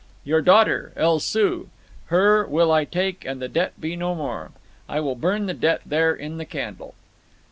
[0.23, 4.49] "Your daughter, El Soo—her will I take and the debt be no more.
[4.89, 6.95] I will burn the debt there in the candle."